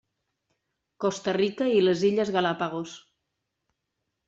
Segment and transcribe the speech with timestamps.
[1.05, 2.97] Costa Rica i les illes Galápagos.